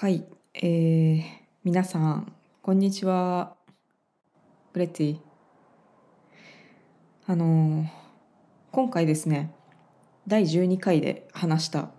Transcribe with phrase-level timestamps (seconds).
[0.00, 0.24] はい、
[0.54, 1.22] えー、
[1.64, 3.56] 皆さんこんにちは。
[4.72, 5.18] グレッティ。
[7.26, 7.86] あのー
[8.70, 9.52] 今回ですね
[10.28, 11.90] 第12回で話した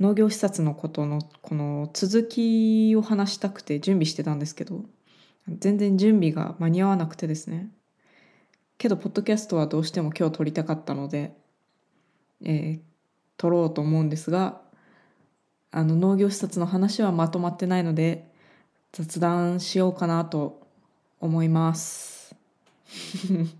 [0.00, 4.80] 農業視察のことのこの続きを話したくて準備してたんですけど
[5.46, 7.70] 全然準備が間に合わなくてですね
[8.78, 11.36] けどポッドキャストはどうしても今日撮りたかったので、
[12.44, 12.80] えー
[13.36, 14.60] 撮ろうと思うんですが
[15.74, 18.30] あの農業視察の話はまとまってないので
[18.92, 20.60] 雑談しようかなと
[21.18, 22.36] 思います。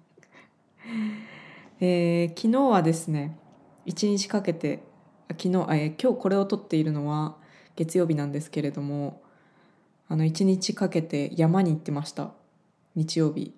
[1.81, 3.39] えー昨日はですね
[3.87, 4.83] 一日かけて
[5.31, 7.37] 昨日、えー今日これを撮っているのは
[7.77, 9.23] 月曜日なんですけれども
[10.09, 12.33] あの一日かけて山に行ってました。
[12.95, 13.55] 日曜日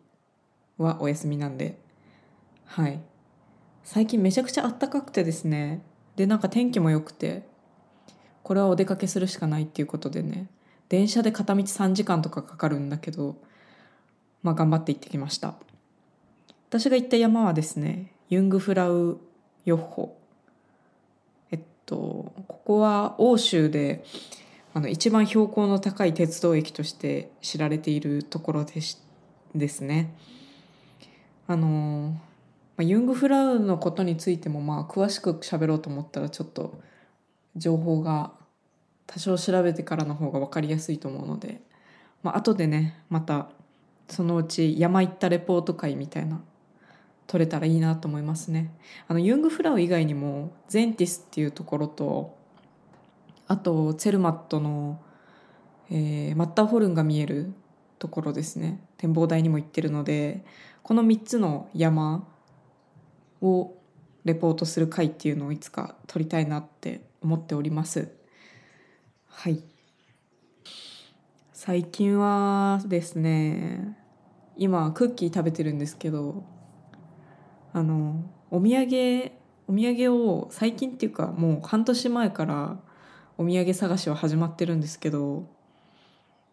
[0.78, 1.76] はお休みなんで。
[2.66, 3.00] はい。
[3.82, 5.82] 最近めちゃくちゃ暖かくてですね。
[6.14, 7.52] でなんか天気も良くて。
[8.44, 10.46] これはお出かけするしかないっていうことでね。
[10.90, 13.36] 電車で片道3時間とかかかるんだけど
[14.42, 15.54] まあ頑張って行ってきました。
[16.68, 19.18] 私が行った山はですねユングフラウ
[19.64, 20.16] ヨッホ。
[21.50, 21.96] えっと
[22.46, 24.04] ここは欧州で
[24.74, 28.98] あの一番標高の高い鉄道駅として知られているところでし
[29.54, 30.14] ですね。
[31.46, 32.14] あの
[32.76, 36.78] まユングフラウのことについてもまあ詳しく喋ろうと思ったらちょっと
[37.56, 38.32] 情報が
[39.06, 41.60] 多少調べてからの方が分かりやすいと思うので、
[42.22, 43.48] まあ後でねまた
[44.08, 46.40] そのうち山行ったレポート会みたいな
[47.26, 48.70] 取れたらいいなと思いますね。
[49.08, 52.36] あのユングフラウ以外にもゼンティスっていうところと
[53.46, 55.00] あとツェルマットの、
[55.90, 57.52] えーマッターホルンが見える
[57.98, 60.44] ところですね展望台にも行ってるので
[60.82, 62.26] この3つの山
[63.40, 63.72] を
[64.24, 68.12] レポートする回っていうのをいつか撮りたいなって思っております。
[69.28, 69.62] はい。
[71.52, 73.96] 最近はですね、
[74.56, 76.44] 今クッキー食べてるんですけど、
[77.72, 79.32] あのお土産
[79.66, 82.78] お土産を最近っていうかもう半年前から
[83.38, 85.48] お土産探しは始まってるんですけど、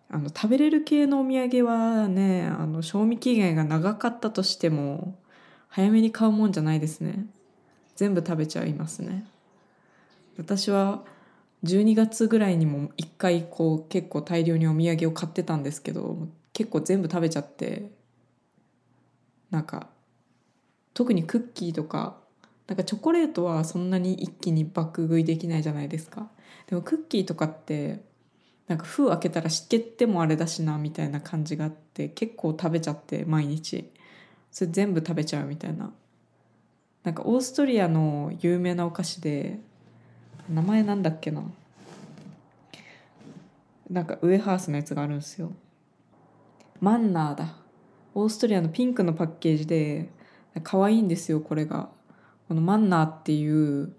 [0.09, 5.19] あの食べれる系のお土産はね、あの賞味期限が長かったとしても
[5.67, 7.25] 早めに買うもんじゃないですね。
[7.97, 9.25] 全部食べちゃいますね
[10.37, 11.03] 私は
[11.63, 17.91] 12月ぐらいにも1回こう結構大量にお土産を買ってたんですけど結構全部食べちゃって
[19.51, 19.89] なんか
[20.93, 22.17] 特にクッキーとか
[22.67, 26.29] なんかチョコレートはそんなに一気に爆食いできないじゃないですか。
[26.67, 28.01] でもクッキーとかって
[28.67, 33.91] なんか封開けたら湿気ってもあれだしなみたいな感じがあって結構食べちゃって毎日。
[34.51, 35.91] それ全部食べちゃうみたいな。
[37.03, 39.59] なんかオーストリアの有名なお菓子で
[40.51, 41.44] 名前なんだっけな？
[43.89, 45.51] なんかウエハースのやつがあるんですよ。
[46.79, 47.56] マンナーだ。
[48.13, 50.09] オーストリアのピンクのパッケージで
[50.63, 51.90] 可愛いんですよこれが。
[52.47, 53.94] このマンナーっていう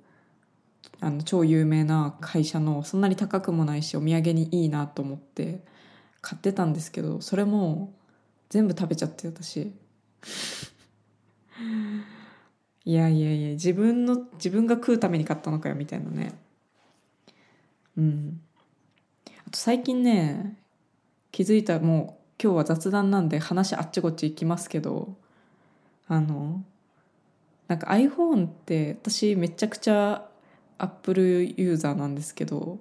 [1.01, 5.65] あの超有名な会社のそんなに高くもないしお土産にいいなと思って
[6.21, 7.95] 買ってたんですけどそれも
[8.51, 9.73] 全部食べちゃって私。
[12.85, 16.33] いやいやいや自分の自分が食うために買ったのかよみたいなね。
[17.97, 18.41] うん
[19.47, 20.57] あと最近ね
[21.31, 25.15] 気づいたもう今日は雑談なんで話あっちこっち行きますけど
[26.09, 26.63] あの
[27.69, 30.27] なんか iPhone って私めちゃくちゃ
[30.79, 32.79] Apple ユーザーなんですけど、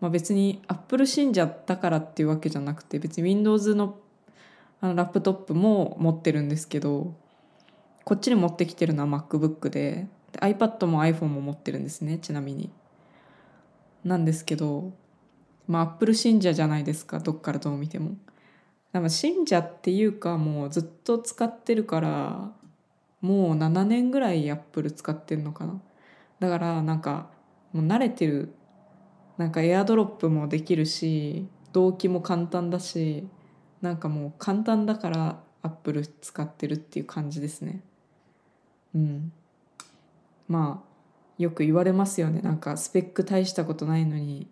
[0.00, 3.98] まあ、別に Apple 信者だからっていうわけじゃなくて別に Windows の
[4.80, 7.14] あのラップトップも持ってるんですけど
[8.04, 12.70] こっちに持ってきてるのは MacBook でで iPad も iPhone も持ってるんですねちなみに。
[14.04, 14.92] なんですけど
[15.66, 18.16] まあ Apple 信者じゃないですかどっからどう見ても。
[18.92, 22.52] でも信者っていうかもうずっと使ってるから
[23.20, 25.80] もう7年ぐらい Apple 使ってるのかな。
[26.40, 27.28] だからなんか
[27.72, 28.54] もう慣れてる
[29.36, 33.26] なんかエアドロップもできるし同期も簡単だし
[33.82, 37.82] なんかもう簡単だからアップル使ってるっていう感じですね
[38.94, 39.32] うん
[40.48, 40.95] まあ
[41.38, 42.40] よく言われますよね。
[42.40, 44.48] なんかスペック大したことないのに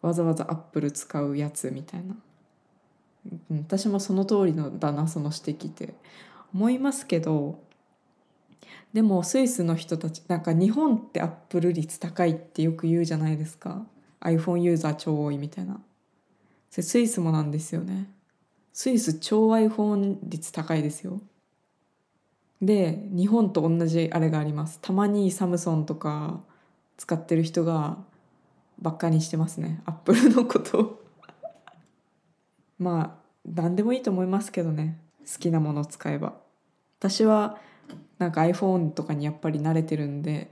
[0.00, 2.16] わざわざアップル使うやつみたいな、
[3.50, 5.94] 私もその通りのだなその指摘って。
[6.54, 7.58] 思いますけど
[8.92, 13.86] でもスイスの人たちなんか日本ってアップル率高いってよく言うじゃないですか。
[14.20, 15.80] iPhone ユーザー超多いみたいな。
[16.70, 18.10] それスイスもなんですよね。
[18.74, 21.22] スイス超 iPhone 率高いですよ。
[22.62, 24.78] で日本と同じあれがあります。
[24.80, 26.40] たまにサムソンとか
[26.96, 27.98] 使ってる人が
[28.80, 29.82] ばっかにしてますね。
[29.84, 31.02] アップルのこと。
[32.78, 34.98] まあ何でもいいと思いますけどね。
[35.20, 36.34] 好きなものを使えば。
[36.98, 37.58] 私は
[38.18, 40.48] なんか iPhone とかにやっぱり慣れてるんで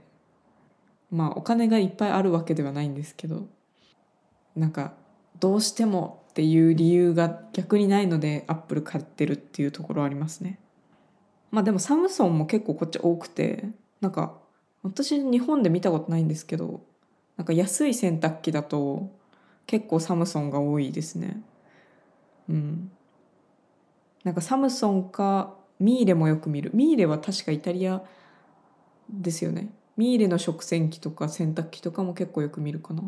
[1.09, 3.47] まあお金がいっぱいあるわけではないんですけど
[4.55, 4.93] なんか
[5.39, 10.59] どうしてもっていう理由が逆にないのでアップル買ってるっていうところありますね。
[11.51, 13.65] まあでもサムソンも結構こっち多くて
[13.99, 14.37] なんか
[14.83, 16.81] 私日本で見たことないんですけど
[17.37, 19.11] なんか安い洗濯機だと
[19.67, 21.41] 結構サムソンが多いですね。
[22.49, 22.91] うん。
[24.23, 26.71] なんかサムソンかミーレもよく見る。
[26.73, 28.03] ミーレは確かイタリア
[29.09, 29.69] ですよね。
[29.97, 33.03] ミーレの食洗機とか洗濯機とかも結構よく見るかな。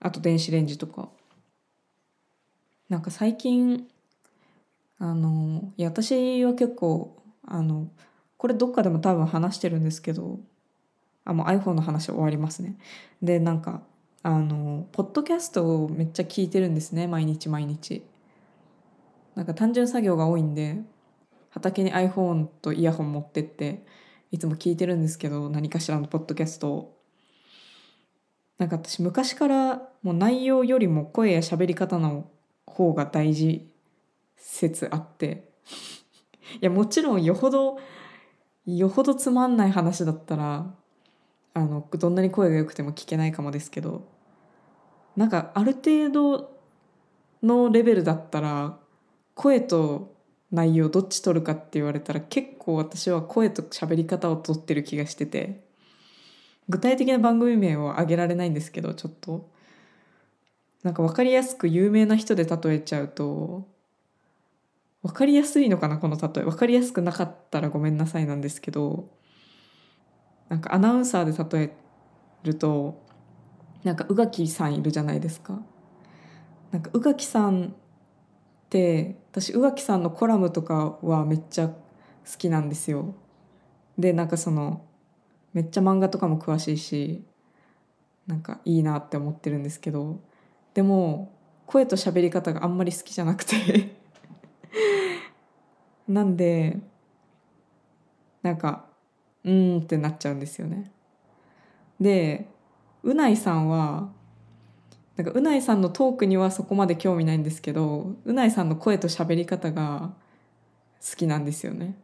[0.00, 1.08] あと電子レンジとか。
[2.88, 3.86] なんか最近
[4.98, 7.88] あのいや私は結構あの
[8.36, 10.40] これどっかでも多分話してるんですけど
[11.24, 12.76] あもう iPhone の話終わりますね。
[13.22, 13.82] でなんか
[14.22, 17.06] あのポッドキャストをめっちゃ聞いてるんですね。
[17.06, 18.04] 毎日毎日。
[19.34, 20.80] なんか単純作業が多いんで
[21.50, 23.84] 畑に iPhone とイヤホン持ってって
[24.32, 26.98] いつも聞いてるんですけど何かしらのポッドキャストを。
[28.58, 32.28] なんか私昔からもう内容よりも声や喋り方の
[32.66, 33.70] 方が大事
[34.38, 35.48] 説あって。
[36.54, 37.78] いやもちろんよほど
[38.66, 40.74] よほどつまんない話だったら
[41.54, 44.08] あのどんなに声が良くても聞けないかもですけど
[45.16, 46.58] なんかある程度
[47.42, 48.78] のレベルだったら
[49.34, 50.14] 声と
[50.50, 55.64] 内容どっち取るかって言われたら結構私は声と喋り方を取ってる気がしてて
[56.68, 59.50] 具体的な番組名を挙げられないんですけどちょっと。
[60.84, 63.66] なんか分かりやすく有名な人で例えちゃうと
[65.08, 69.08] 分かりやすいのかなこの例え分かりやすくなかったらごめんなさいなんですけど
[70.50, 71.76] なんかアナウンサーで例え
[72.44, 73.02] ると
[73.84, 75.62] なんか宇垣さんいるじゃないですか。
[76.72, 77.70] なんか宇垣さんっ
[78.68, 81.74] て私宇垣さんのコラムとかはめっちゃ好
[82.36, 83.14] きなんですよ。
[83.96, 84.84] でなんかその
[85.54, 87.24] めっちゃ漫画とかも詳しいし
[88.26, 90.20] なんかいいなって思ってるんですけど
[90.74, 91.32] でも
[91.64, 93.97] 声と喋り方があんまり好きじゃなくて
[96.08, 96.78] なんで
[98.42, 98.86] なんか
[99.44, 100.90] うーんってなっちゃうんですよね。
[102.00, 102.48] で
[103.02, 104.10] うないさんは
[105.16, 110.12] なんかうないさんのトークにはそこまで興味ないんですけどうないさんの声と喋り方が
[111.00, 111.96] 好きなんですよね。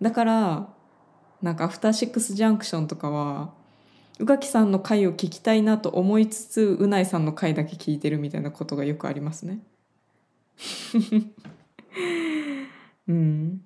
[0.00, 0.68] だから
[1.42, 3.52] なんか「アフターシックス・ジャンクション」とかは
[4.18, 9.60] 宇垣さんの回を聞きたいなと思いつつうないさんの回だけ聞いてるみたいなことがよくありますね。
[13.08, 13.62] うん。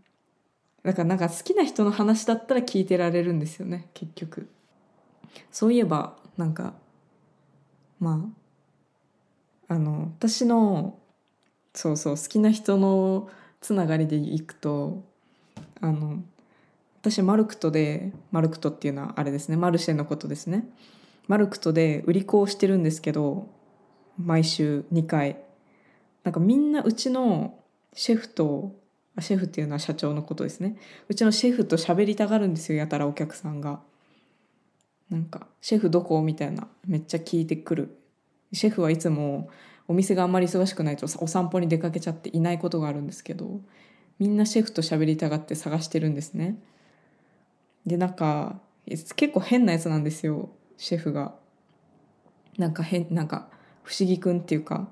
[0.83, 4.49] だからなんか好きな人の話だったら聞いてられるんですよね結局。
[5.53, 6.75] そういえばなんか
[7.99, 8.31] ま
[9.69, 10.99] ああの私の
[11.75, 13.29] そうそう好きな人の
[13.61, 15.05] つながりでいくと
[15.81, 16.23] あの
[17.03, 20.69] 私マルクトでマルクトっていうのはあれですねマルシェのことですね。
[21.29, 23.49] マルクトで売り子をしてるんですけど
[24.19, 25.45] 毎週2回。
[26.25, 27.60] なんかみんなうちの
[27.93, 28.77] シェフと
[29.21, 30.77] シェフっていうのは社長のことですね。
[31.09, 33.81] うちのシェフと喋りたがるんですよやたらお客さんが。
[35.11, 37.97] なんか「シェフどこ?」みたいなめっちゃ聞いてくる。
[38.53, 39.49] シェフはいつも
[39.89, 43.61] お店があんまり忙しくないとお散歩に出かけちゃっていないことがあるんですけど
[44.19, 46.59] みんなシェフと喋りたがって探してるんですね。
[47.87, 51.35] でなんか結構変なやつなんですよシェフが。
[52.59, 53.49] なんか変なんか
[53.83, 54.89] 不思議くんっていうか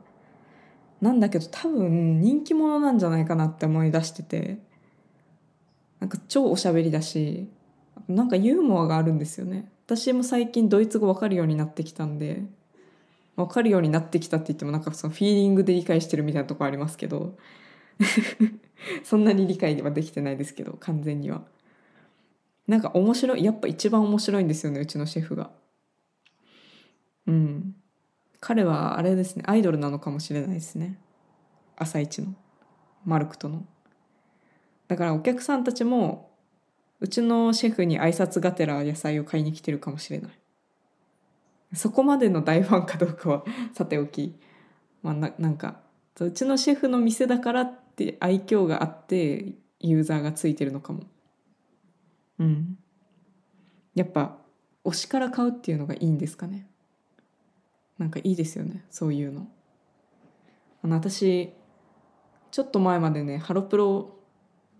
[1.00, 4.68] なんだけど多分人気者なんじゃないかなって思い出してて。
[6.00, 7.48] なんか超おしゃべりだし
[8.08, 9.70] なんかユーモアがあるんですよね。
[9.86, 12.42] 私も最近ドイツ語分かるようになってきたんで
[13.36, 17.36] 分かるようになってきたって言ってもなんかそのフィーリングで理解してるみたいなとこありますけど
[19.02, 21.42] そんなに理解はできてないですけど完全には。
[22.66, 25.50] なんか面白いやっぱ一番面白いんですよねうちのシェフが。
[27.26, 27.74] うん。
[28.40, 30.98] 彼はあれですねアイドルなのかもしれないですね。
[31.76, 32.34] 朝一の。
[33.04, 33.64] マルクとの。
[34.88, 36.30] だからお客さんたちも
[37.00, 40.32] うちのシェフに挨拶がてら野菜を買いに来てるかもしれない。
[41.74, 44.34] そこまでの大ファンかどうかは さておき、
[45.02, 45.80] まあ、ななんか
[46.18, 51.04] うちのシェフの店だからって愛嬌があってユーザーがついてるのかも。
[52.38, 52.78] うん。
[53.94, 54.38] やっぱ
[54.84, 56.67] 推しから買うっていうのがいいんですかね。
[57.98, 59.48] なんかいいですよねそういうの。
[60.82, 61.52] あの私
[62.50, 64.16] ちょっと前までねハロプロ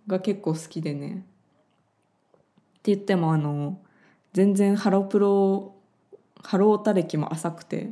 [0.06, 3.80] が結構好きでねって言ってもあの
[4.32, 5.74] 全然ハロプロ
[6.42, 7.90] ハロヲタ歴も浅くて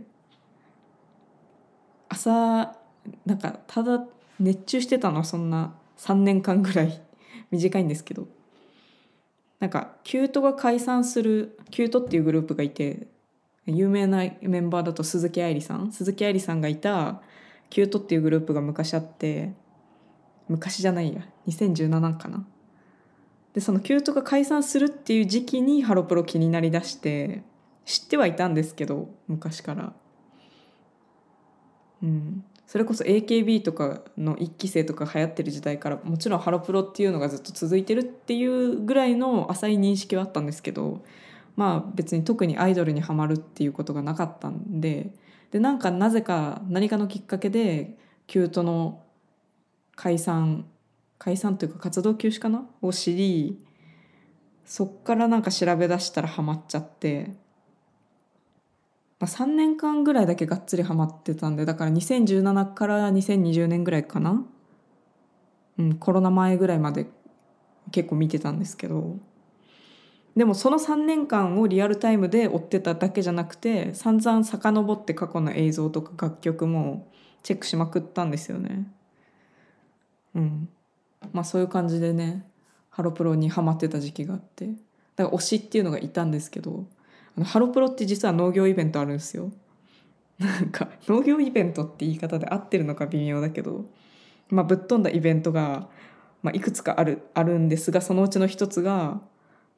[2.09, 2.76] 朝
[3.25, 4.04] なんかただ
[4.38, 7.02] 熱中してたのはそんな3年間ぐらい
[7.50, 8.28] 短いんですけど。
[9.59, 13.06] なんか℃-ute が解散する ℃-ute っていうグループがいて
[13.66, 15.92] 有名なメンバーだと鈴木愛理さん。
[15.92, 17.20] 鈴木愛理さんがいた
[17.68, 19.52] ℃-ute っていうグループが昔あって
[20.49, 21.26] 昔じゃないや。
[21.49, 22.46] 2017かな。
[23.54, 27.42] でそのキュートが解散するっていう時期にハロプロ気になりだして
[27.87, 29.92] 知ってはいたんですけど昔から。
[32.02, 32.44] うん。
[32.66, 41.04] それこそ AKB とかの1期生とか流行ってる時代からもちろんハロプロっていうのがずっと続いてるっていうぐらいの浅い認識はあったんですけど
[41.56, 45.12] まあ別に特にアイドルにはまるっていうことがなかったんで
[45.50, 47.96] でなんかなぜか何かのきっかけで
[48.26, 49.02] キュートの
[49.94, 50.66] 解散
[51.18, 52.68] 解散というか活動休止かな？
[52.82, 53.58] を知り
[54.66, 57.32] そっからなんか調べ出したらハマっちゃって、
[59.18, 64.44] まあ、3年間ぐらいだけがっつりハマってたんでだから2017から2020年ぐらいかな、
[65.78, 67.06] うん、コロナ前ぐらいまで
[67.92, 69.16] 結構見てたんですけど。
[70.36, 77.10] でもその3年間をリアルタイムで追ってただけじゃなくて散々遡って過去の映像とか楽曲も
[77.42, 78.86] チェックしまくったんですよね。
[80.34, 80.68] うん
[81.32, 82.46] まあそういう感じでね
[82.90, 84.66] ハロプロにハマってた時期があって
[85.16, 86.84] だから推しっていうのがいたんですけど
[87.36, 89.52] あのハロプロって実は農業イベントあるんですよ。
[90.38, 93.86] なんか農業イベントって言い方で合ってるのか微妙だけど、
[94.50, 95.88] まあ、ぶっ飛んだイベントが、
[96.42, 99.22] まあ、いくつかあるあるんですがそのうちの一つが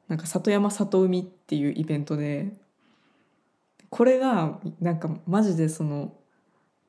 [0.09, 2.51] なんか里山里海っていうイベントで
[3.89, 6.13] これがなんかマジでその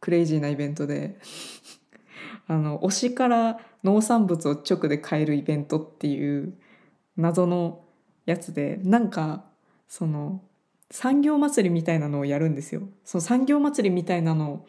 [0.01, 1.19] クレイジーなイベントで
[2.49, 6.55] あの推しから農産物を直で買えるイベントっていう
[7.17, 7.85] 謎の
[8.27, 9.45] やつでなんか
[9.87, 10.43] その
[10.91, 12.83] 産業祭りみたいなのをやるんですよ。
[13.05, 14.65] その産業祭りみたいなの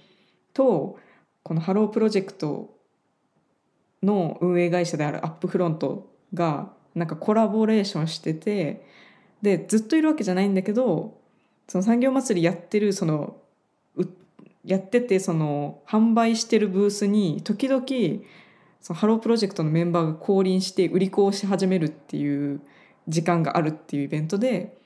[0.54, 1.00] と
[1.44, 2.78] このハロープロジェクト
[4.04, 8.86] の運営会社であるアップフロントがなんかコラボレーションしてて
[9.42, 11.18] でずっといるわけじゃないんだけど
[11.68, 13.38] その産業祭りやってるその
[14.66, 17.84] やっててその販売してるブースに時々
[18.80, 22.62] そのハロープロジェクトのメンバーが降臨して売り子をし始めるっていう
[23.08, 24.78] 時間があるっていうイベントで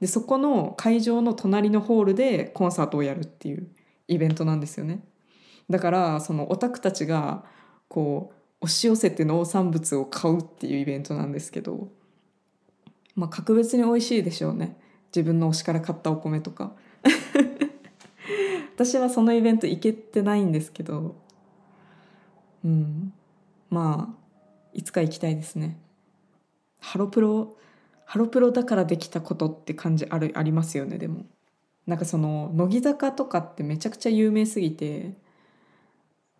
[0.00, 3.68] でそこの会場の隣のホールでコンサートをやるっていう
[4.08, 5.00] イベントなんですよね。
[5.70, 7.44] だからそのオタクたちが
[7.88, 11.88] こう押し寄せて農産物を買うっていうイベントなんですけど、
[13.14, 14.78] まあ、格別に美味しいでしょうね。
[15.14, 16.72] 自分の推しから買ったお米とか。
[18.74, 21.14] 私はそのイベント行けてないんですけど。
[22.64, 23.12] うん。
[23.68, 24.24] まあ
[24.72, 25.78] いつか行きたいですね。
[26.80, 27.56] ハロプロ
[28.06, 31.26] ハロプロだからできたことって感じあるありますよねでも。
[31.86, 35.18] なんかその乃木坂とかってめちゃくちゃ有名すぎて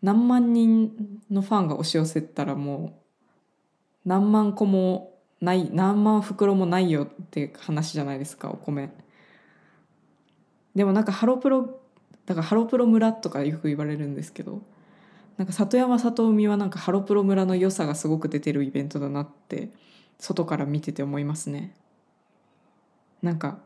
[0.04, 0.92] 何万人
[1.30, 3.00] のファンが押し寄せたらも
[4.04, 8.92] う何万個もない何万袋もないよって話じゃないですかお米。
[10.74, 11.80] でもなんかハロプロ
[12.26, 14.60] だからハロプロ村とかよく言われるんですけど
[15.38, 19.70] なんか里山里海はなんかハロプロ村の良さがすごく出てるイベントだなって
[20.18, 21.74] 外から見てて思いますね。
[23.22, 23.58] なんか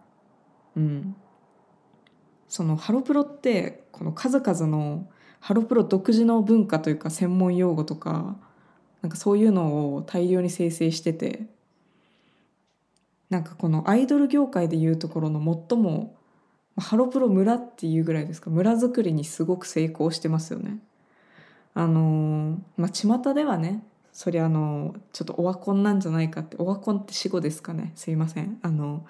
[0.76, 1.16] うん。
[2.49, 5.09] そのハロプロってこの数々の
[5.40, 8.37] ハロプロ独自の文化というか専門用語とか
[9.02, 11.47] なんかそういうのを大量に生成してて
[13.30, 16.14] なんかこのアイドル業界でいうところの最も
[16.76, 20.78] ハロプロ村っていうぐらいですか村づくりにすごく成功してますよね。
[21.75, 27.92] あのまあ巷ではねそりゃあのちょっとオワコンなんじゃないかってオワコンって死語ですかね。
[27.95, 28.59] すいません。
[28.62, 29.07] あの、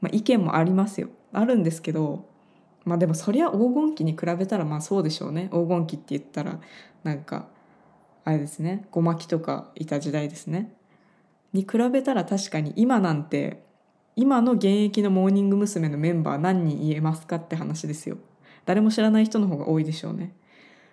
[0.00, 1.08] まあ、意見もありますよ。
[1.32, 2.26] あるんですけど
[2.84, 6.60] まあでもそりゃ黄金期に比べたらまあそうでしょうね黄金期って言ったら
[7.02, 7.48] なんか
[8.24, 10.72] あれですねごまきとかいた時代ですね。
[11.52, 13.62] に比べたら確かに今なんて
[14.16, 15.88] 今の現役のモーニング娘。
[15.88, 18.18] のメンバー何人言えますかって話ですよ。
[18.64, 20.34] 誰も知らない人の方が多いでしょうね。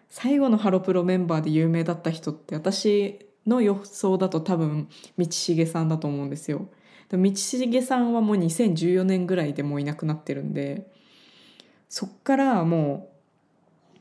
[0.10, 6.68] 最後のハロプロメンバーで有名だった人って私の予想だと多分道重さんだと思うんですよ。
[7.12, 10.92] 道重さんはもう2014年ぐらいでもういなくなってるんで
[11.92, 13.12] そっからも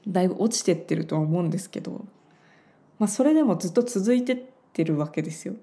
[0.07, 2.07] うだいぶ落ちてってるとは思うんですけど、
[3.01, 4.37] まあ、それでもずっと続いてっ
[4.73, 5.55] てるわけですよ。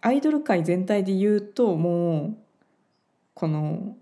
[0.00, 2.36] アイドル界全体で言うともう
[3.34, 3.96] この、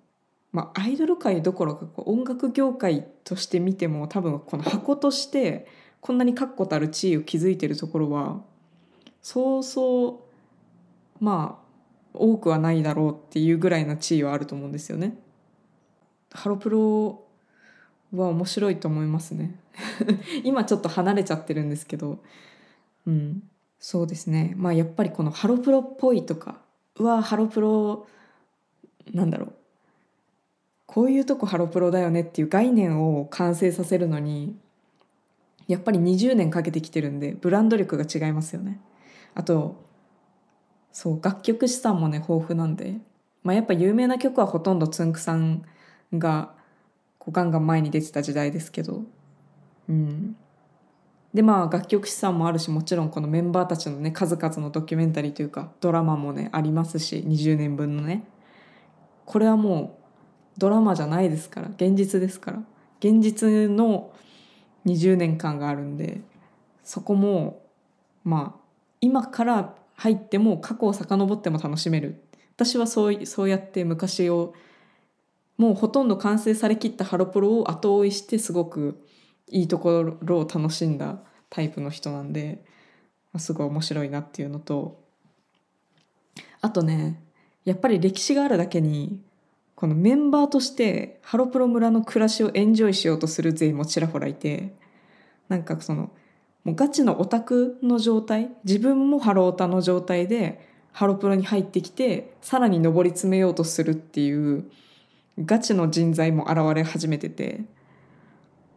[0.50, 5.66] まあ、アイドル界どころか音楽業界として見ても多分この箱として
[6.00, 8.40] こんなに確固たる地位を築いてるところは
[9.20, 10.24] そうそ
[11.20, 15.18] うまあ多くはないだろうっていうぐらいな地位はあると思うんですよね。
[16.32, 17.24] ハロプロ
[18.14, 19.58] は面白いと思いますね。
[20.44, 22.18] 今ちょっと離れちゃってるんですけど。
[23.06, 23.42] うん。
[23.78, 24.54] そうですね。
[24.56, 26.60] まあやっぱりこのハロプロっぽいとか
[26.96, 28.06] うわハロプロ
[29.12, 29.54] なんだろう。
[30.86, 34.56] こういうとこハロプロだよねっていう概念を完成させるのに
[35.68, 38.80] やっぱり20年かけてきてるんでブランド力が違いますよね。
[39.34, 39.76] あと
[40.92, 42.98] そう楽曲資産もね豊富なんで、
[43.44, 45.62] まあ、やっぱ有名な曲はほとんどつんくさん
[46.12, 46.52] が
[47.18, 49.02] こうガンガン前に出てた時代ですけど。
[49.88, 50.36] うん。
[51.32, 58.24] でまあ楽曲資産もあるしもちろんこのメンバーたちのね数々のドキュメンタリーというかドラマもねありますし20年分のね。
[59.26, 59.98] これはも
[60.56, 62.62] うドラマじゃないですから現実ですから。
[62.98, 64.12] 現実の
[64.84, 66.20] 20年間があるんで
[66.84, 67.62] そこも
[68.24, 68.60] まあ
[69.00, 72.22] 今から入っても過去を遡っても楽しめる。
[72.56, 74.52] 私はそうそうやって昔を
[75.60, 78.98] もうほとんど完成されきったハロプロを後追いしてすごく
[79.46, 81.18] いいところを楽しんだ
[81.50, 82.64] タイプの人なんで、
[83.34, 85.04] ますごい面白いなっていうのと
[86.62, 87.22] あとね
[87.66, 89.20] やっぱり歴史があるだけに
[89.74, 94.74] このメンバーとしてハロプロ村の暮らしをエンジョイしようとする勢もちらほらいて
[95.50, 96.10] なんかその
[96.64, 104.64] もうガチのオタクの状態自分もハロオタの状態でハロプロに入ってきてさらに上り詰めようとするっていう
[105.38, 107.62] ガチの人材も現れ始めてて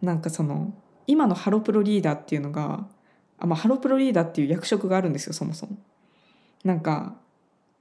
[0.01, 0.73] なんかその
[1.07, 2.85] 今のハロプロリーダーっていうのが
[3.39, 5.77] あ、まあ、ハロプロリーダーっていう役職があるんですよそもそも。
[6.63, 7.15] なんか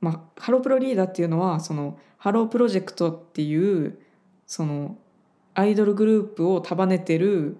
[0.03, 3.99] まあ、ハロプロリーダーっていうのはそのハロープロジェクトっていう
[4.47, 4.99] その
[5.55, 7.57] アイドルグループを束ねてる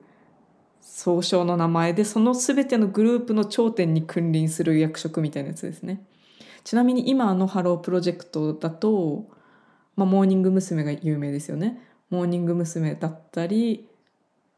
[0.81, 6.05] 総称の名前でその全てのグループの頂点に君臨する役職みたいなやつですね。
[6.65, 9.27] ちなみに今のハロープロジェクトだと、
[9.97, 10.85] まあ、モーニング娘。
[10.85, 11.81] が有名ですよね。
[12.11, 12.95] モーニング娘。
[12.95, 13.89] だったり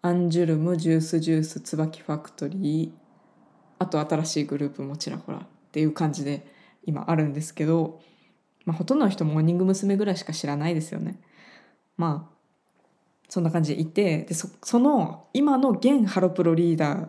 [0.03, 2.91] アンジュルム Juice=Juice 椿ファクトリー
[3.79, 6.47] あと新しいグループもちらほらっていう感じで
[6.85, 8.01] 今あるんですけど、
[8.65, 9.97] まあ、ほとんどの人モーニング娘。
[9.97, 11.21] ぐらいしか知らないですよね。
[11.97, 12.35] まあ
[13.29, 17.09] そんな感じでいてでその今の現ハロプロリーダー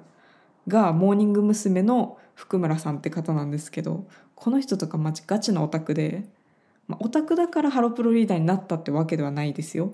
[0.67, 1.81] がモーニング娘。
[1.83, 6.25] の福村さんって方なんですけどこの人とかマジガチのオタクで、
[6.87, 9.93] まあ、オタクだからハロプロリーダーになったってわけではないですよ。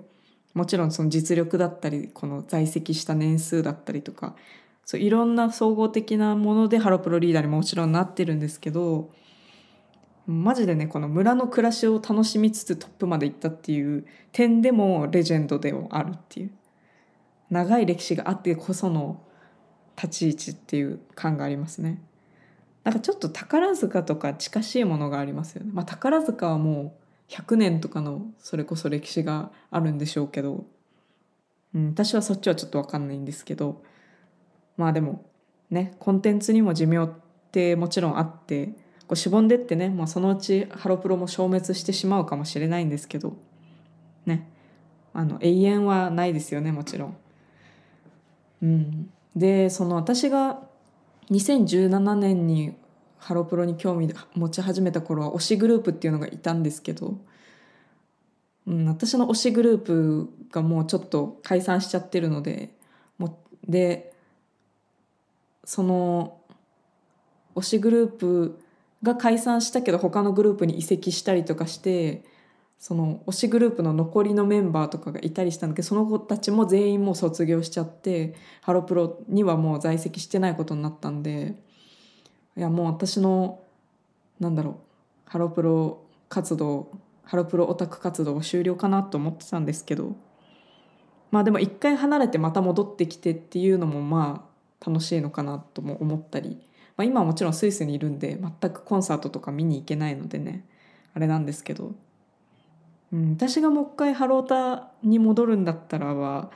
[0.54, 4.36] もちろんその実力だったりこの在籍した年数だったりとか
[4.86, 9.12] そういろんな総合的なものでハロプロリーダーにももちろんなってるんですけど
[10.28, 16.52] マジでねこの村の暮らしを楽しみつつトップまで行ったっていう点でもレジェンドでもあるっていう
[17.50, 19.22] 長い歴史があってこその
[19.96, 22.02] 立ち位置っていう感がありますね
[22.84, 26.98] なんかちょっと宝塚とか近しいものがありますよね、まあ、宝塚はも
[27.30, 30.66] う100年とかのそれこそ歴史があるんでしょうけど、
[31.76, 33.84] うん、私はそっちはちょっと分かんないんですけど。
[34.78, 35.26] まあでも
[35.70, 37.14] ねコンテンツにも寿命っ
[37.52, 38.68] てもちろんあって
[39.08, 43.38] こうしぼんでってね、まあ、そのうちハロプロも消滅してしまうかもしれないんですけど。
[44.26, 44.50] ね
[45.14, 47.18] あの永遠はないですよねもちろん。
[48.64, 50.62] うん、でその私が
[51.30, 52.76] 2017年に
[53.18, 57.18] ハロプロに興味持ち始めた頃は推しグループっていうのがいたんですけど、
[58.66, 62.74] うん、私の推しグループがもうちょっと解散しちゃってるので
[63.20, 64.12] もで
[65.64, 66.40] その
[67.56, 68.60] 推しグループ
[69.04, 72.24] が解散したけど他のグループに移籍したりとかして
[72.82, 81.56] その推しグループの残りのメンバーとかがいたりしたんだけどその子たちも全員もう卒業しちゃってハロプロにはもう在籍してないことになったんで
[82.58, 83.60] いやもう私の
[84.40, 84.76] なんだろう
[85.30, 86.90] ハロプロ活動
[87.24, 90.16] ハロプロオタク活動は終了かなと思ってたんですけど
[91.30, 94.48] まあでも一回離れてまた戻ってきてっていうのもま
[94.82, 96.60] あ楽しいのかなとも思ったり
[96.98, 100.66] まあ、今はもちろんスイスにいるんで全くコンサートとか見に行けないのでね
[101.14, 101.94] あれなんですけど、
[103.14, 106.52] うん、私がもう一回ハロータに戻るんだったらは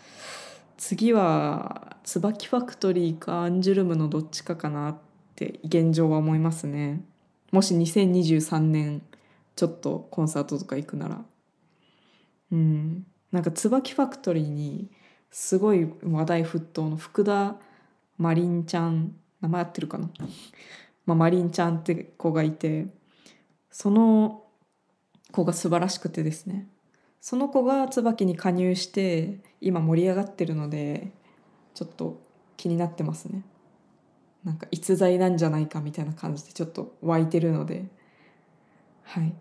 [0.78, 4.98] 次は椿ファクトリーかアンジュルムのどっちかかなっ
[5.36, 7.04] て現状は思いますね。
[7.52, 9.02] もし2023年
[9.56, 11.26] ちょっとコンサートとか行くなら。
[12.52, 13.06] うん。
[13.32, 14.90] なんか椿ファクトリーに
[15.32, 17.56] すごい話題沸騰の福田
[18.18, 20.10] マリンちゃん名前合ってるかな、
[21.06, 22.88] まあ、マリンちゃんって子がいて
[23.70, 24.45] その
[25.36, 26.68] 子が素晴らしくてですね。
[27.20, 31.12] その子が椿に加入して今盛り上がってるので
[31.74, 32.22] ちょっと
[32.56, 33.44] 気になってますね。
[34.44, 37.86] なんか逸材なんじゃないかみたいな感じでちょっと湧いてるので。
[39.04, 39.34] はい。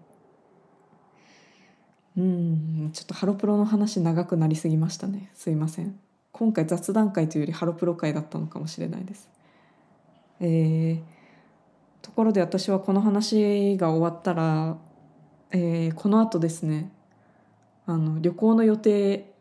[2.17, 5.31] うんちょっとハロプロの話長くなりすぎましたね。
[5.35, 5.99] すいません。
[6.33, 9.29] 今回雑談会というよりハロプロ会だったのかもしれないです。
[10.41, 11.03] えー、
[12.03, 14.77] ところで私はこの話が終わったら、
[15.57, 16.91] えー、このあとですね
[17.87, 19.33] あの旅行の予定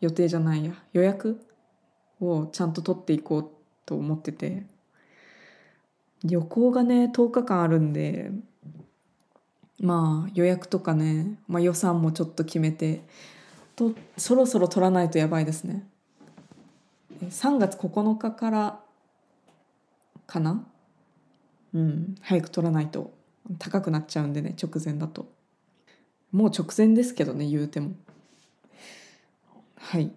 [0.00, 1.40] 予定じゃないや予約
[2.20, 3.50] をちゃんと取っていこう
[3.84, 4.64] と思ってて
[6.22, 8.30] 旅行がね10日間あるんで
[9.80, 13.02] まあ予約とかね、まあ、予算もちょっと決めて
[13.74, 15.84] とそろそろ取らないとやばいですね。
[17.20, 18.80] 3月9日から
[20.26, 20.64] かな？
[21.74, 23.12] うん早く取らないと。
[23.58, 25.35] 高くなっちゃうんでね直前だと。
[26.32, 27.92] もう直前ですけどね言うても。
[29.76, 30.10] はい。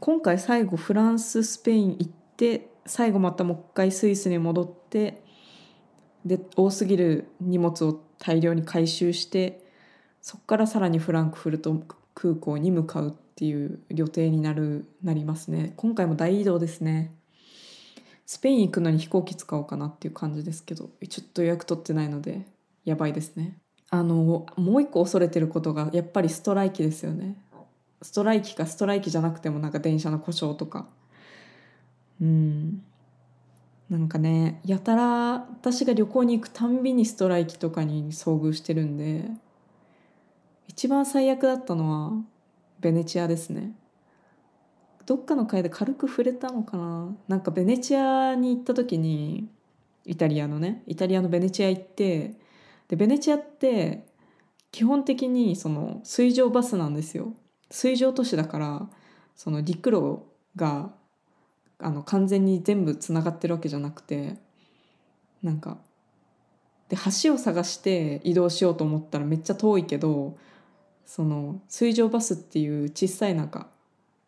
[0.00, 5.22] 今回最後フランススペイン行って最後またもう一回スイスに戻って
[6.24, 9.64] で多すぎる荷物を大量に回収して
[10.20, 11.74] そこからさらにフランクフルト
[12.14, 15.72] 空港に向かうっていう予定になるなりますね。
[15.76, 17.14] 今回も大移動ですね。
[18.26, 22.46] スペイン行くのに飛行機使おうかなっていう感じですけどちょっと予約取ってないので
[22.84, 23.56] やばいですね。
[23.90, 27.36] あのもう一個恐れてることがやっぱりストライキですよね。
[28.02, 30.86] ストライキかストライキじゃなくてもなんか電車の故障とか。
[32.20, 32.82] うん。
[33.88, 39.30] なんかねやたら私が旅行に行くたんびにストライキとかに遭遇してるんで
[40.66, 42.12] 一番最悪だったのは
[42.80, 43.72] ベネチアですね。
[45.06, 47.16] どっかの回で軽く触れたのかな。
[47.28, 49.48] なんかベネチアに行った時に
[50.04, 52.34] イタリアのねイタリアのベネチア行って
[52.88, 54.06] でベネチアって
[54.72, 57.34] 基本的にその水上バスなんですよ。
[57.70, 58.88] 水上都市だから
[59.34, 60.22] その陸路
[60.56, 60.90] が
[61.78, 64.36] あの完全に全部つながってるわけじゃなくて
[65.42, 65.78] なんか
[66.88, 70.36] で橋を探して移動しようと思ったらめっちゃ遠いけど
[71.04, 73.68] その水上バスっていう小さいなんか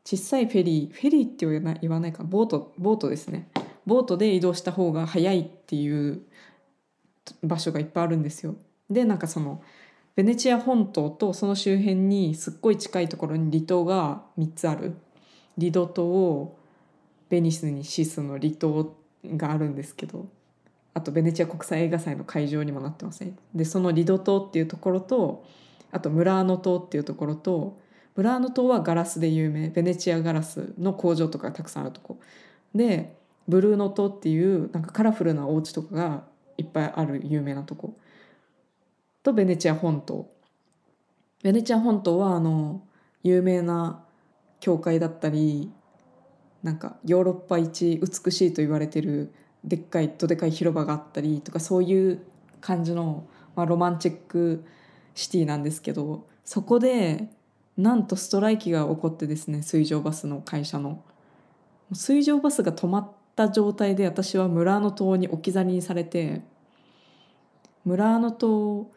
[0.05, 1.47] 小さいフェリーフェリーって
[1.81, 3.49] 言わないかボートボートですね。
[3.87, 6.23] ボートで移動した方が早いっていう
[7.43, 8.57] 場所がいっぱいあるんですよ。
[8.89, 9.63] でなんかその
[10.17, 14.97] ベネチア本島とその周辺にすっごい近いところに離島が3つある。
[15.59, 16.59] リド島を
[17.29, 20.29] ベニスにシスの離島があるんですけど
[20.95, 25.45] あとベネチア国際映画祭の会場にもなってますねでそのリド島っていうところと
[25.91, 27.79] あとムラーノ島っていうところと
[28.17, 29.71] ムラーノ島はガラスで有名。
[29.71, 32.19] ベネチアガラスの工場とかがたくさんあるとこ。
[32.75, 33.17] で
[33.49, 36.25] ブルーノ島っていうなんかカラフルなお家とかが
[36.61, 37.97] いっぱいある有名なとこ。
[39.23, 40.31] とベネチア本島。
[41.43, 42.83] ベネチア本島はあの
[43.23, 44.05] 有名な
[44.61, 45.73] 教会だったり
[46.63, 49.33] なんかヨーロッパ一美しいと言われてる
[49.65, 52.21] でっかいどでかい広場があったりとかそういう
[52.61, 54.65] 感じの、まあ、ロマンチック
[55.15, 57.29] シティなんですけどそこで
[57.79, 61.03] なんとストライキが起こってですね水上バスの会社の。
[61.93, 66.43] 水上バスが止まった状態で私は村の島に置き去りにされて
[67.85, 68.91] 村の島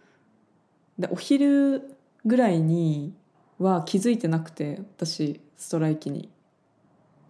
[0.99, 3.13] でお昼ぐらいに
[3.57, 6.29] は気づいてなくて私ストライキに。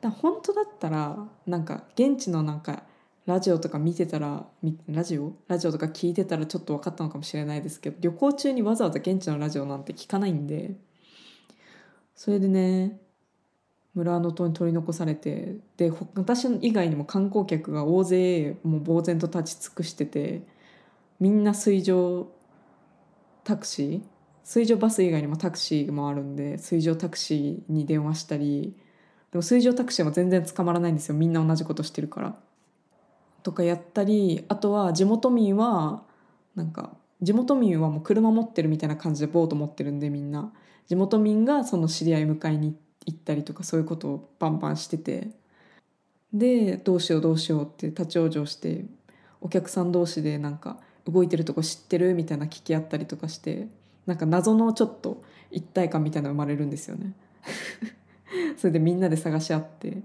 [0.01, 2.83] だ本当だったらなんか現地のなんか
[3.25, 4.45] ラジオとか見てたら
[4.89, 5.33] ラジオ？
[5.47, 10.75] ラジオとか聞いてたらちょっと分かったのかもしれないですけど旅行中にわざわざ現地のラジオなんて聞かないんで
[12.15, 12.99] それでね
[13.95, 20.41] 村の島に取り残されてで私以外にも観光客が大勢もう呆然と立ち尽くしてて
[21.19, 22.27] みんな水上
[23.43, 24.01] タクシー
[24.43, 28.75] 水上バス以外にもタクシーもあるんで水上タクシーに電話したり
[29.31, 32.35] でも水上タクシーも全然捕まらないんですよみんな同じことしてるから。
[33.41, 36.03] とかやったりあとは地元民は
[36.55, 40.53] なんか地元民はもう車持ってるみたいな感じでボート持ってるんでみんな
[40.87, 45.29] 地元民がその知り合い迎えに行行ったりとかそういうことをバンバンしてて
[46.33, 48.85] でどうしようどうしようって立ち往生して
[49.41, 53.67] お客さん同士でなんか動いてるとこ知ってるみたいな聞き合ったりとかして
[54.05, 57.13] なんか謎のちょっと一体感みたいな生まれるんですよね。
[58.57, 60.01] それでみんなで探し合って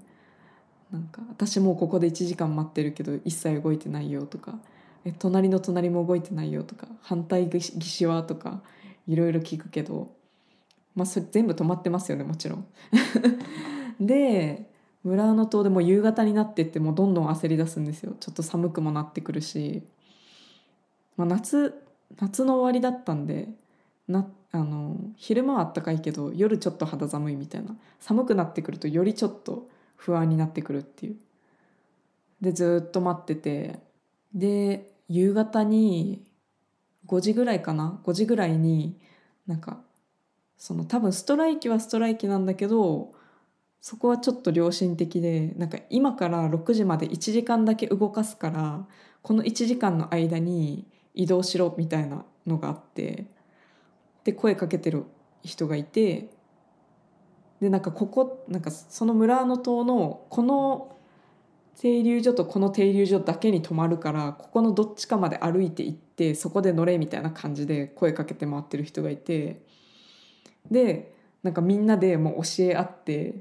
[0.90, 4.58] なんか私もうここで1時間待ってるけど一切動いてないよとか
[5.04, 8.60] え隣の隣も動いてないよとか反対岸はとか
[9.08, 10.12] いろいろ聞くけど、
[10.98, 12.66] まあ、それ全部止まってますよねもちろん。
[14.04, 14.68] で
[15.04, 18.16] 村の島でも夕方になってってもうどんどん焦り出すんですよ。
[18.18, 19.84] ちょっと寒くもなってくるし、
[21.16, 21.80] まあ、夏
[22.18, 23.48] 夏の終わりだったんで
[24.08, 27.76] なあの昼間はあったかいけど夜ちょっと肌寒いみたいな。
[28.00, 31.16] 寒くなってくるとよりちょっと不安になってくるっていう。
[32.40, 33.78] でずっと待ってて。
[34.34, 36.22] で夕方に
[37.06, 38.98] 5時ぐらいかな？5時ぐらいに
[39.46, 39.78] なんか
[40.58, 43.12] その多分ストライキはストライキなんだけど
[43.80, 48.86] そこはちょっと良心的でなんか今から6時まで1時間だけ動かすから
[49.22, 53.26] この1時間の間に移動しろみたいなのがあって
[54.24, 55.04] で声かけてる
[55.44, 56.28] 人がいて
[57.60, 60.96] でなんかここなんかその村の島のこの
[61.80, 69.62] 停留所とこの停留所だけに泊まるからここのどっちかまで歩いて行ってそこで乗れみたいな感じで声かけて回ってる人がいて
[70.70, 73.34] でなんかみんなでもう教え合って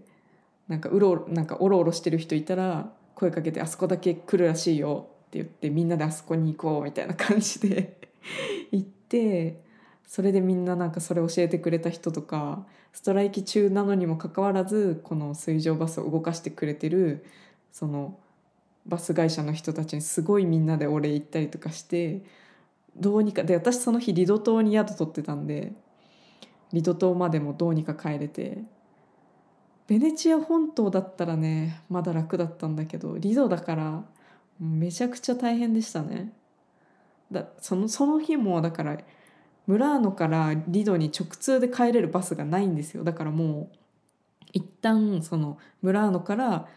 [0.67, 7.97] なんかうろなんかおろおろしてる人いたら声かけて「あそこだけ来るらしいよ」って言ってみんなであそこに行こうみたいな感じで
[8.71, 9.61] 行って
[10.05, 17.25] それでみんななんかそれ教えてくれた人とかストライキ中なのにもかかわらずこの水上バスを動かしてくれてる
[17.71, 18.17] その
[18.85, 22.23] バス会社の人たちにすごいみんなでお礼言ったりとかして
[22.95, 25.73] どうにかで私その日リド島に宿取ってたんで
[26.73, 28.63] リド島までもどうにか帰れて。
[29.87, 34.03] ベネチア本島だったらねまだ楽だったんだけどリドだから
[34.59, 36.33] めちゃくちゃ大変でしたね。
[37.31, 38.97] だそのその日もだから
[39.65, 43.03] ムラーノからリドに直通で帰れるバスがないんですよ。
[43.03, 43.75] だからもう
[44.53, 46.67] 一旦そのムラーノから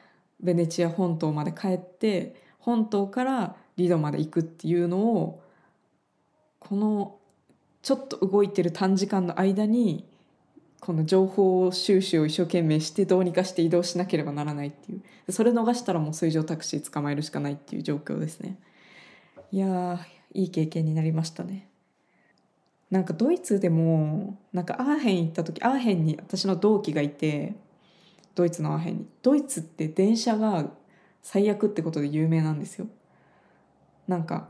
[0.40, 5.42] ベネチア本島まで帰って本島からリドまで行くっていうのを
[6.59, 7.20] この
[7.83, 10.05] ちょっと動いてる短時間の間に
[10.81, 14.97] この情報収集を一生懸命してどうにかして移動しなければならないってい
[15.29, 15.33] う。
[15.33, 18.59] それ逃したらもう水上タクシー捕まえるしかないっていう状況ですね。
[19.53, 20.01] いや
[20.33, 21.69] いい経験になりましたね。
[22.90, 27.55] なんかドイツでもなんかアーヘン行った時アーヘンに私の同期がいて
[28.35, 29.07] ドイツのアーヘンに。
[29.23, 30.71] ドイツって電車が
[31.23, 32.87] 最悪ってことで有名なんですよ。
[34.09, 34.49] なんか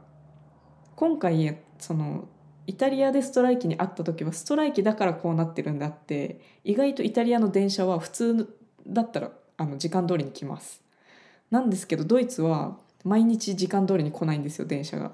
[0.96, 2.28] 今回その
[2.70, 8.54] イタリアでストライキにあった時はストライキだからこうなってるんだって意外とイタリアの電車は普通
[8.86, 10.80] だったらあの時間通りに来ます。
[11.50, 15.10] なんですけどドイツは毎日時間通りに来ないんですよ電車が。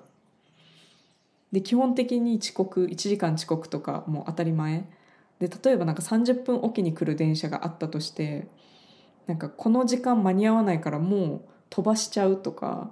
[1.50, 4.84] で基本的に遅刻1時間遅刻とかもう当たり前。
[5.38, 8.48] で例えばなんか30分おきに来る電車があったとして
[9.26, 11.40] なんかこの時間間に合わないからもう
[11.70, 12.90] 飛ばしちゃうとか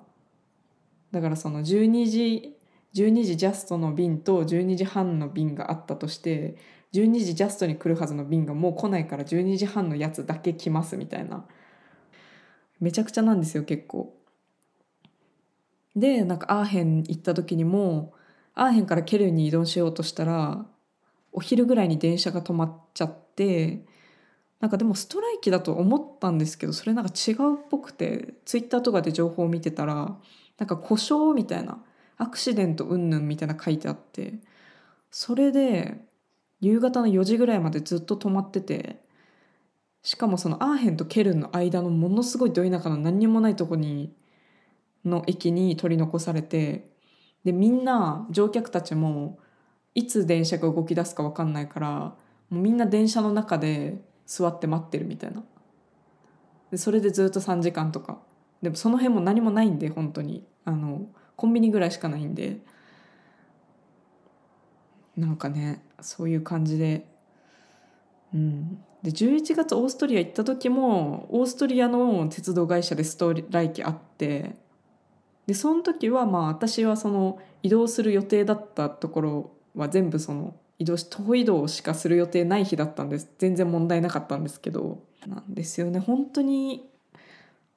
[1.12, 2.56] だからその12時
[2.94, 6.56] 12時ジャストの便と12時半の便があったとして
[6.92, 11.44] 12時ジャストに来るはずの便がもう来ないから12時半のやつだけ来ますみたいな
[12.80, 14.14] めちゃくちゃなんですよ結構。
[15.96, 18.14] でなんかアーヘン行った時にも
[18.54, 20.66] アーヘンからケルンに移動しようとしたら
[21.32, 23.84] お昼ぐらいに電車が止まっちゃって
[24.60, 30.16] なんかでもストライキだと思ったんですけどそれなんか違うっぽくてツイッターとかで情報を見てたら
[30.58, 31.84] なんか故障みたいな
[32.16, 34.34] アクシデントうんぬんみたいな書いてあって
[35.10, 36.00] それで
[36.60, 39.02] 夕方の4時ぐらいまでずっと止まってて
[40.02, 44.12] しかもそのアーヘンとケルンの間のものすごいど田舎の何にもないとこに
[45.04, 46.88] の駅に取り残されて
[47.44, 49.38] でみんな乗客たちも
[49.94, 52.16] いつ電車が動き出すか分かんないからも
[52.50, 55.42] うみんな電車の中で座って待ってるみたいな。
[56.70, 58.18] でそれでずっと3時間とか。
[58.62, 60.44] でもその辺も何もないんで本当に。
[60.64, 62.58] あのコンビニぐらいしかないんで
[65.16, 67.06] なんかねそういう感じで。
[68.34, 68.84] うん。
[69.02, 74.56] で11月オーストリア行った時もオーストリアの鉄道会社でストライキあって
[75.46, 83.30] でその時はまあ私はその移動する予定だったところは全部その移動し徒歩移動しかする予定ない日だったんです。
[83.38, 85.02] 全然問題なかったんですけど。
[85.26, 86.00] なんですよね。
[86.00, 86.88] 本当に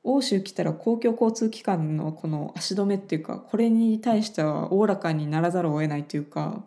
[0.03, 6.63] 欧州来たら公共交通機関のこの足止めっていうかこれに対してはおおらかにならざるを得ないというか。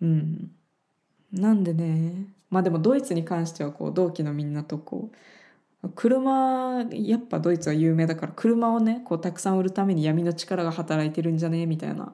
[0.00, 0.50] うん。
[1.32, 2.26] なんでね。
[2.50, 5.10] まあでもドイツに関してはこう同期のみんなとこ
[5.82, 12.12] う車やっぱドイツは有名だから車をねこうたくさん売るために闇の力が働いてるんじゃねみたいな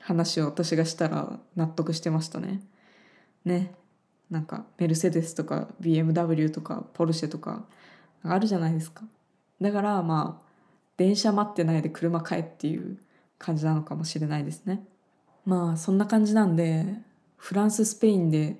[0.00, 2.62] 話を私がしたら納得してましたね。
[3.44, 3.74] ね。
[4.30, 7.66] なんかメルセデスとか BMW とかポルシェとか。
[8.34, 9.04] あるじゃないですか。
[9.60, 10.46] だからまあ
[10.96, 12.98] 電車待ってないで車買えっていう
[13.38, 14.84] 感じなのかもしれないですね。
[15.44, 16.86] まあそんな感じなんで
[17.36, 18.56] フランススペインで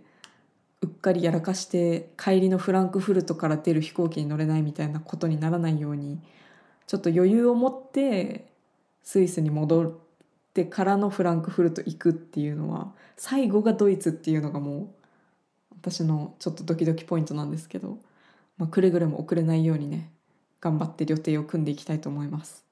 [0.83, 6.21] うっかりやらかして帰りのフランクフルトから出る飛行機に乗れないみたいなことにならないように
[6.87, 8.53] ちょっと余裕を持って
[9.03, 9.93] スイスに戻っ
[10.53, 14.89] てからのフランクフルト行くっていうのは最後がドイツっていうのがもう
[15.81, 17.99] 私のちょっとドキドキポイントなんですけど、
[18.59, 20.11] まあ、くれぐれも遅れないようにね
[20.61, 22.65] 頑張って予定を組んでいきたいと思います。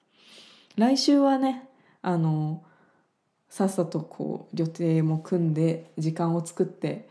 [0.76, 1.68] 来週はね
[2.02, 2.62] あの
[3.48, 7.08] さっさとこう予定も組んで時間を作って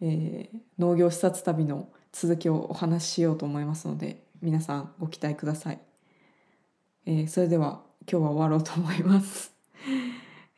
[0.00, 5.78] えー農業視察旅の続きをお話ししようと思いますので皆さんご期待ください、
[7.06, 9.52] えーそれでは今日は終わろうと思います、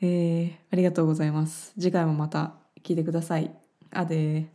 [0.01, 1.73] えーありがとうございます。
[1.79, 3.51] 次回もまた聞いてください。
[3.91, 4.47] あで